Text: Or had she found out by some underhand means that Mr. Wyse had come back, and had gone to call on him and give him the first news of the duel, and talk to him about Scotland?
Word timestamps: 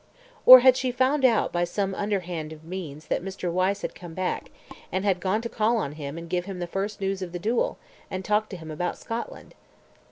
Or 0.47 0.61
had 0.61 0.77
she 0.77 0.91
found 0.91 1.23
out 1.23 1.51
by 1.53 1.63
some 1.63 1.93
underhand 1.93 2.63
means 2.63 3.05
that 3.05 3.21
Mr. 3.23 3.51
Wyse 3.53 3.83
had 3.83 3.93
come 3.93 4.15
back, 4.15 4.49
and 4.91 5.05
had 5.05 5.19
gone 5.19 5.43
to 5.43 5.47
call 5.47 5.77
on 5.77 5.91
him 5.91 6.17
and 6.17 6.27
give 6.27 6.45
him 6.45 6.57
the 6.57 6.65
first 6.65 6.99
news 6.99 7.21
of 7.21 7.33
the 7.33 7.37
duel, 7.37 7.77
and 8.09 8.25
talk 8.25 8.49
to 8.49 8.57
him 8.57 8.71
about 8.71 8.97
Scotland? 8.97 9.53